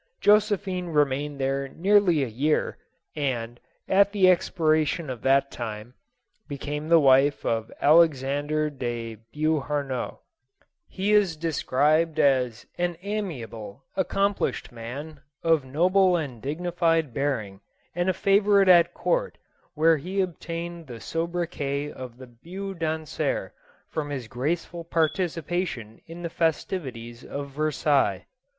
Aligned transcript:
Jo 0.19 0.37
sephine 0.39 0.87
remained 0.91 1.39
there 1.39 1.67
nearly 1.67 2.23
a 2.23 2.27
year, 2.27 2.79
and, 3.15 3.59
at 3.87 4.11
the 4.11 4.27
ex 4.27 4.49
piration 4.49 5.11
of 5.11 5.21
that 5.21 5.51
time, 5.51 5.93
became 6.47 6.89
the 6.89 6.99
wife 6.99 7.45
of 7.45 7.71
Alexandre 7.79 8.71
de 8.71 9.17
Beauharnois. 9.31 10.17
He 10.87 11.13
is 11.13 11.35
described 11.37 12.17
as" 12.19 12.65
an 12.79 12.97
amiable, 13.03 13.83
accomplished 13.95 14.71
man, 14.71 15.19
of 15.43 15.63
noble 15.65 16.17
and 16.17 16.41
dignified 16.41 17.13
bearing, 17.13 17.61
and 17.93 18.09
a 18.09 18.13
favorite 18.13 18.67
at 18.69 18.95
court, 18.95 19.37
JOSEPHINE. 19.37 19.75
229 19.75 19.85
where 19.85 19.97
he 19.97 20.19
obtained 20.21 20.87
the 20.87 20.99
soubriquet 20.99 21.91
of 21.93 22.17
the 22.17 22.25
'beau 22.25 22.73
danseur,' 22.73 23.53
from 23.87 24.09
his 24.09 24.27
graceful 24.27 24.83
participation 24.83 26.01
in 26.07 26.23
the 26.23 26.29
festivities 26.31 27.23
of 27.23 27.49
Ver 27.51 27.69
sailles." 27.69 28.23